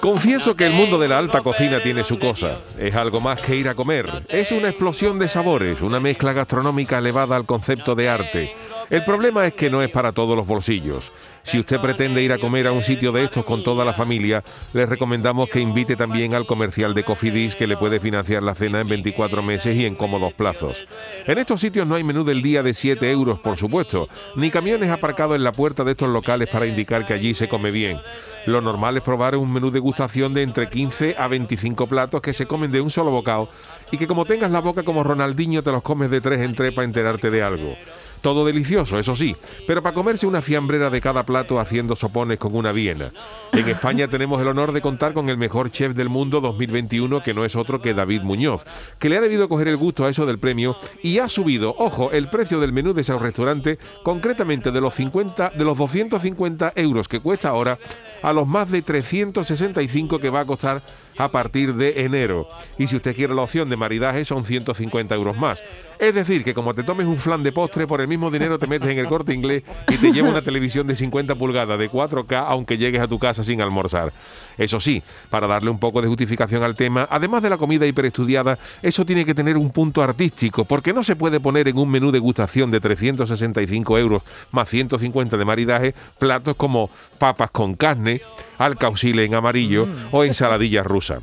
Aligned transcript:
Confieso 0.00 0.54
que 0.54 0.66
el 0.66 0.72
mundo 0.72 0.96
de 0.98 1.08
la 1.08 1.18
alta 1.18 1.40
cocina 1.40 1.80
tiene 1.80 2.04
su 2.04 2.18
cosa. 2.18 2.58
Es 2.78 2.94
algo 2.94 3.20
más 3.20 3.42
que 3.42 3.56
ir 3.56 3.68
a 3.68 3.74
comer. 3.74 4.24
Es 4.28 4.52
una 4.52 4.68
explosión 4.68 5.18
de 5.18 5.28
sabores, 5.28 5.82
una 5.82 5.98
mezcla 5.98 6.32
gastronómica 6.32 6.98
elevada 6.98 7.34
al 7.34 7.46
concepto 7.46 7.96
de 7.96 8.08
arte. 8.08 8.54
El 8.90 9.04
problema 9.04 9.46
es 9.46 9.52
que 9.52 9.68
no 9.68 9.82
es 9.82 9.90
para 9.90 10.12
todos 10.12 10.34
los 10.34 10.46
bolsillos. 10.46 11.12
Si 11.42 11.58
usted 11.58 11.78
pretende 11.78 12.22
ir 12.22 12.32
a 12.32 12.38
comer 12.38 12.66
a 12.66 12.72
un 12.72 12.82
sitio 12.82 13.12
de 13.12 13.22
estos 13.22 13.44
con 13.44 13.62
toda 13.62 13.84
la 13.84 13.92
familia, 13.92 14.42
le 14.72 14.86
recomendamos 14.86 15.50
que 15.50 15.60
invite 15.60 15.94
también 15.94 16.32
al 16.32 16.46
comercial 16.46 16.94
de 16.94 17.04
Cofidis 17.04 17.54
que 17.54 17.66
le 17.66 17.76
puede 17.76 18.00
financiar 18.00 18.42
la 18.42 18.54
cena 18.54 18.80
en 18.80 18.88
24 18.88 19.42
meses 19.42 19.76
y 19.76 19.84
en 19.84 19.94
cómodos 19.94 20.32
plazos. 20.32 20.86
En 21.26 21.36
estos 21.36 21.60
sitios 21.60 21.86
no 21.86 21.96
hay 21.96 22.04
menú 22.04 22.24
del 22.24 22.40
día 22.40 22.62
de 22.62 22.72
7 22.72 23.10
euros, 23.10 23.38
por 23.40 23.58
supuesto, 23.58 24.08
ni 24.36 24.50
camiones 24.50 24.90
aparcados 24.90 25.36
en 25.36 25.44
la 25.44 25.52
puerta 25.52 25.84
de 25.84 25.90
estos 25.90 26.08
locales 26.08 26.48
para 26.48 26.66
indicar 26.66 27.04
que 27.04 27.12
allí 27.12 27.34
se 27.34 27.48
come 27.48 27.70
bien. 27.70 28.00
Lo 28.46 28.62
normal 28.62 28.96
es 28.96 29.02
probar 29.02 29.36
un 29.36 29.52
menú 29.52 29.70
de 29.70 29.80
gustación 29.80 30.32
de 30.32 30.42
entre 30.42 30.70
15 30.70 31.16
a 31.18 31.28
25 31.28 31.86
platos 31.88 32.22
que 32.22 32.32
se 32.32 32.46
comen 32.46 32.72
de 32.72 32.80
un 32.80 32.88
solo 32.88 33.10
bocado 33.10 33.50
y 33.90 33.98
que 33.98 34.06
como 34.06 34.24
tengas 34.24 34.50
la 34.50 34.60
boca 34.60 34.82
como 34.82 35.04
Ronaldinho 35.04 35.62
te 35.62 35.72
los 35.72 35.82
comes 35.82 36.10
de 36.10 36.22
tres 36.22 36.40
en 36.40 36.54
tres 36.54 36.72
para 36.72 36.86
enterarte 36.86 37.30
de 37.30 37.42
algo. 37.42 37.76
Todo 38.20 38.44
delicioso, 38.44 38.98
eso 38.98 39.14
sí, 39.14 39.36
pero 39.66 39.82
para 39.82 39.94
comerse 39.94 40.26
una 40.26 40.42
fiambrera 40.42 40.90
de 40.90 41.00
cada 41.00 41.24
plato 41.24 41.60
haciendo 41.60 41.96
sopones 41.96 42.38
con 42.38 42.54
una 42.54 42.72
viena. 42.72 43.12
En 43.52 43.68
España 43.68 44.08
tenemos 44.08 44.40
el 44.40 44.48
honor 44.48 44.72
de 44.72 44.80
contar 44.80 45.12
con 45.12 45.28
el 45.28 45.38
mejor 45.38 45.70
chef 45.70 45.94
del 45.94 46.08
mundo 46.08 46.40
2021, 46.40 47.22
que 47.22 47.34
no 47.34 47.44
es 47.44 47.56
otro 47.56 47.80
que 47.80 47.94
David 47.94 48.22
Muñoz, 48.22 48.64
que 48.98 49.08
le 49.08 49.16
ha 49.16 49.20
debido 49.20 49.48
coger 49.48 49.68
el 49.68 49.76
gusto 49.76 50.04
a 50.04 50.10
eso 50.10 50.26
del 50.26 50.38
premio 50.38 50.76
y 51.02 51.18
ha 51.18 51.28
subido, 51.28 51.74
ojo, 51.78 52.10
el 52.12 52.28
precio 52.28 52.60
del 52.60 52.72
menú 52.72 52.92
de 52.92 53.02
ese 53.02 53.16
restaurante, 53.18 53.78
concretamente 54.02 54.72
de 54.72 54.80
los 54.80 54.94
50, 54.94 55.52
de 55.56 55.64
los 55.64 55.78
250 55.78 56.72
euros 56.74 57.08
que 57.08 57.20
cuesta 57.20 57.50
ahora, 57.50 57.78
a 58.22 58.32
los 58.32 58.46
más 58.46 58.70
de 58.70 58.82
365 58.82 60.18
que 60.18 60.30
va 60.30 60.40
a 60.40 60.46
costar 60.46 60.82
a 61.18 61.30
partir 61.30 61.74
de 61.74 62.04
enero. 62.04 62.48
Y 62.78 62.86
si 62.86 62.96
usted 62.96 63.14
quiere 63.14 63.34
la 63.34 63.42
opción 63.42 63.68
de 63.68 63.76
maridaje 63.76 64.24
son 64.24 64.44
150 64.44 65.14
euros 65.14 65.36
más. 65.36 65.62
Es 65.98 66.14
decir, 66.14 66.44
que 66.44 66.54
como 66.54 66.74
te 66.74 66.84
tomes 66.84 67.06
un 67.06 67.18
flan 67.18 67.42
de 67.42 67.50
postre, 67.50 67.86
por 67.86 68.00
el 68.00 68.06
mismo 68.06 68.30
dinero 68.30 68.58
te 68.58 68.68
metes 68.68 68.88
en 68.88 68.98
el 68.98 69.08
corte 69.08 69.34
inglés 69.34 69.64
y 69.88 69.96
te 69.96 70.12
lleva 70.12 70.28
una 70.28 70.42
televisión 70.42 70.86
de 70.86 70.94
50 70.94 71.34
pulgadas 71.34 71.78
de 71.78 71.90
4K 71.90 72.44
aunque 72.48 72.78
llegues 72.78 73.00
a 73.00 73.08
tu 73.08 73.18
casa 73.18 73.42
sin 73.42 73.60
almorzar. 73.60 74.12
Eso 74.56 74.78
sí, 74.78 75.02
para 75.28 75.46
darle 75.46 75.70
un 75.70 75.78
poco 75.78 76.00
de 76.00 76.08
justificación 76.08 76.62
al 76.62 76.76
tema, 76.76 77.06
además 77.10 77.42
de 77.42 77.50
la 77.50 77.58
comida 77.58 77.86
hiperestudiada, 77.86 78.58
eso 78.82 79.04
tiene 79.04 79.24
que 79.24 79.34
tener 79.34 79.56
un 79.56 79.70
punto 79.70 80.02
artístico, 80.02 80.64
porque 80.64 80.92
no 80.92 81.02
se 81.02 81.16
puede 81.16 81.40
poner 81.40 81.66
en 81.66 81.78
un 81.78 81.90
menú 81.90 82.12
de 82.12 82.18
gustación 82.20 82.70
de 82.70 82.80
365 82.80 83.98
euros 83.98 84.22
más 84.52 84.68
150 84.68 85.36
de 85.36 85.44
maridaje 85.44 85.94
platos 86.18 86.54
como 86.56 86.90
papas 87.18 87.50
con 87.50 87.74
carne, 87.74 88.20
alcaucile 88.58 89.24
en 89.24 89.34
amarillo 89.34 89.88
o 90.10 90.24
ensaladilla 90.24 90.82
rusa. 90.82 91.20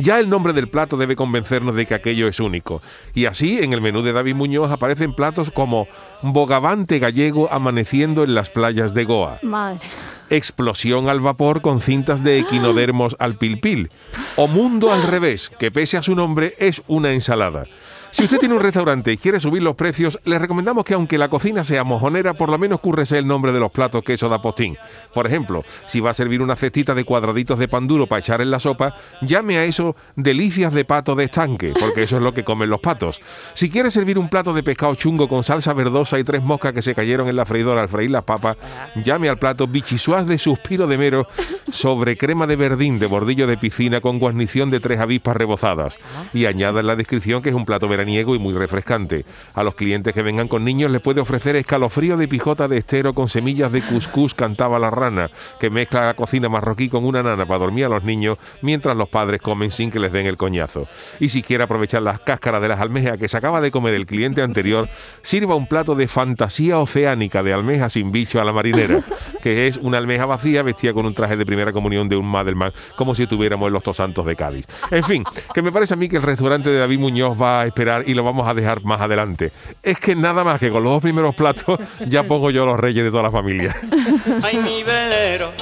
Ya 0.00 0.18
el 0.18 0.28
nombre 0.28 0.52
del 0.52 0.68
plato 0.68 0.96
debe 0.96 1.14
convencernos 1.14 1.76
de 1.76 1.86
que 1.86 1.94
aquello 1.94 2.26
es 2.26 2.40
único. 2.40 2.82
Y 3.14 3.26
así, 3.26 3.58
en 3.62 3.72
el 3.72 3.80
menú 3.80 4.02
de 4.02 4.12
David 4.12 4.34
Muñoz 4.34 4.72
aparecen 4.72 5.14
platos 5.14 5.50
como 5.50 5.86
bogavante 6.20 6.98
gallego 6.98 7.48
amaneciendo 7.52 8.24
en 8.24 8.34
las 8.34 8.50
playas 8.50 8.92
de 8.92 9.04
Goa. 9.04 9.38
Madre. 9.42 9.86
Explosión 10.30 11.08
al 11.08 11.20
vapor 11.20 11.60
con 11.60 11.80
cintas 11.80 12.24
de 12.24 12.38
equinodermos 12.38 13.14
al 13.20 13.36
pilpil. 13.36 13.90
O 14.36 14.48
mundo 14.48 14.92
al 14.92 15.04
revés, 15.04 15.52
que 15.60 15.70
pese 15.70 15.96
a 15.96 16.02
su 16.02 16.16
nombre 16.16 16.54
es 16.58 16.82
una 16.88 17.12
ensalada. 17.12 17.66
Si 18.14 18.22
usted 18.22 18.38
tiene 18.38 18.54
un 18.54 18.62
restaurante 18.62 19.10
y 19.10 19.16
quiere 19.16 19.40
subir 19.40 19.60
los 19.60 19.74
precios, 19.74 20.20
le 20.24 20.38
recomendamos 20.38 20.84
que 20.84 20.94
aunque 20.94 21.18
la 21.18 21.28
cocina 21.28 21.64
sea 21.64 21.82
mojonera, 21.82 22.34
por 22.34 22.48
lo 22.48 22.56
menos 22.58 22.78
cúrrese 22.78 23.18
el 23.18 23.26
nombre 23.26 23.50
de 23.50 23.58
los 23.58 23.72
platos 23.72 24.04
que 24.04 24.12
eso 24.12 24.28
da 24.28 24.40
postín. 24.40 24.78
Por 25.12 25.26
ejemplo, 25.26 25.64
si 25.88 25.98
va 25.98 26.10
a 26.10 26.14
servir 26.14 26.40
una 26.40 26.54
cestita 26.54 26.94
de 26.94 27.02
cuadraditos 27.02 27.58
de 27.58 27.66
pan 27.66 27.88
duro 27.88 28.06
para 28.06 28.20
echar 28.20 28.40
en 28.40 28.52
la 28.52 28.60
sopa, 28.60 28.94
llame 29.20 29.58
a 29.58 29.64
eso 29.64 29.96
delicias 30.14 30.72
de 30.72 30.84
pato 30.84 31.16
de 31.16 31.24
estanque, 31.24 31.74
porque 31.80 32.04
eso 32.04 32.18
es 32.18 32.22
lo 32.22 32.32
que 32.32 32.44
comen 32.44 32.70
los 32.70 32.78
patos. 32.78 33.20
Si 33.52 33.68
quiere 33.68 33.90
servir 33.90 34.16
un 34.16 34.28
plato 34.28 34.54
de 34.54 34.62
pescado 34.62 34.94
chungo 34.94 35.26
con 35.26 35.42
salsa 35.42 35.74
verdosa 35.74 36.16
y 36.16 36.22
tres 36.22 36.40
moscas 36.40 36.72
que 36.72 36.82
se 36.82 36.94
cayeron 36.94 37.28
en 37.28 37.34
la 37.34 37.44
freidora 37.44 37.82
al 37.82 37.88
freír 37.88 38.12
las 38.12 38.22
papas, 38.22 38.56
llame 38.94 39.28
al 39.28 39.40
plato 39.40 39.66
bichisuaz 39.66 40.24
de 40.24 40.38
suspiro 40.38 40.86
de 40.86 40.98
mero 40.98 41.26
sobre 41.68 42.16
crema 42.16 42.46
de 42.46 42.54
verdín 42.54 43.00
de 43.00 43.06
bordillo 43.06 43.48
de 43.48 43.56
piscina 43.56 44.00
con 44.00 44.20
guarnición 44.20 44.70
de 44.70 44.78
tres 44.78 45.00
avispas 45.00 45.36
rebozadas. 45.36 45.98
Y 46.32 46.46
añada 46.46 46.78
en 46.78 46.86
la 46.86 46.94
descripción 46.94 47.42
que 47.42 47.48
es 47.48 47.56
un 47.56 47.64
plato 47.64 47.88
veraniego 47.88 48.03
y 48.08 48.38
muy 48.38 48.54
refrescante. 48.54 49.24
A 49.54 49.64
los 49.64 49.74
clientes 49.74 50.12
que 50.12 50.22
vengan 50.22 50.48
con 50.48 50.64
niños 50.64 50.90
les 50.90 51.00
puede 51.00 51.20
ofrecer 51.20 51.56
escalofrío 51.56 52.16
de 52.16 52.28
pijota 52.28 52.68
de 52.68 52.78
estero 52.78 53.14
con 53.14 53.28
semillas 53.28 53.72
de 53.72 53.82
cuscús 53.82 54.34
cantaba 54.34 54.78
la 54.78 54.90
rana, 54.90 55.30
que 55.58 55.70
mezcla 55.70 56.06
la 56.06 56.14
cocina 56.14 56.48
marroquí 56.48 56.88
con 56.88 57.04
una 57.04 57.22
nana 57.22 57.46
para 57.46 57.58
dormir 57.58 57.86
a 57.86 57.88
los 57.88 58.04
niños 58.04 58.38
mientras 58.62 58.96
los 58.96 59.08
padres 59.08 59.40
comen 59.40 59.70
sin 59.70 59.90
que 59.90 59.98
les 59.98 60.12
den 60.12 60.26
el 60.26 60.36
coñazo. 60.36 60.86
Y 61.18 61.30
si 61.30 61.42
quiere 61.42 61.64
aprovechar 61.64 62.02
las 62.02 62.20
cáscaras 62.20 62.60
de 62.60 62.68
las 62.68 62.80
almejas 62.80 63.18
que 63.18 63.28
se 63.28 63.36
acaba 63.36 63.60
de 63.60 63.70
comer 63.70 63.94
el 63.94 64.06
cliente 64.06 64.42
anterior, 64.42 64.88
sirva 65.22 65.54
un 65.54 65.66
plato 65.66 65.94
de 65.94 66.08
fantasía 66.08 66.78
oceánica 66.78 67.42
de 67.42 67.52
almeja 67.52 67.90
sin 67.90 68.12
bicho 68.12 68.40
a 68.40 68.44
la 68.44 68.52
marinera, 68.52 69.02
que 69.42 69.66
es 69.66 69.78
una 69.78 69.98
almeja 69.98 70.26
vacía 70.26 70.62
vestida 70.62 70.92
con 70.92 71.06
un 71.06 71.14
traje 71.14 71.36
de 71.36 71.46
primera 71.46 71.72
comunión 71.72 72.08
de 72.08 72.16
un 72.16 72.26
Madelman, 72.26 72.72
como 72.96 73.14
si 73.14 73.24
estuviéramos 73.24 73.66
en 73.66 73.72
los 73.72 73.82
Tosantos 73.82 74.26
de 74.26 74.36
Cádiz. 74.36 74.66
En 74.90 75.04
fin, 75.04 75.24
que 75.52 75.62
me 75.62 75.72
parece 75.72 75.94
a 75.94 75.96
mí 75.96 76.08
que 76.08 76.16
el 76.16 76.22
restaurante 76.22 76.70
de 76.70 76.78
David 76.78 76.98
Muñoz 76.98 77.40
va 77.40 77.60
a 77.60 77.66
esperar 77.94 78.08
y 78.08 78.14
lo 78.14 78.24
vamos 78.24 78.48
a 78.48 78.54
dejar 78.54 78.82
más 78.84 79.00
adelante. 79.00 79.52
Es 79.82 79.98
que 79.98 80.14
nada 80.14 80.44
más 80.44 80.58
que 80.60 80.70
con 80.70 80.82
los 80.82 80.92
dos 80.92 81.02
primeros 81.02 81.34
platos 81.34 81.78
ya 82.06 82.24
pongo 82.24 82.50
yo 82.50 82.66
los 82.66 82.78
reyes 82.78 83.04
de 83.04 83.10
toda 83.10 83.22
la 83.24 83.30
familia. 83.30 83.74
Ay, 84.42 84.56
mi 84.58 84.82
velero, 84.82 85.52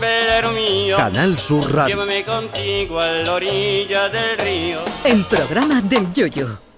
velero 0.00 0.52
mío, 0.52 0.96
Canal 0.96 1.38
Sur 1.38 1.72
Radio. 1.72 1.94
llévame 1.94 2.24
contigo 2.24 3.00
a 3.00 3.06
la 3.08 3.32
orilla 3.34 4.08
del 4.08 4.38
río. 4.38 4.80
El 5.04 5.24
programa 5.24 5.80
del 5.82 6.12
Yoyo. 6.12 6.71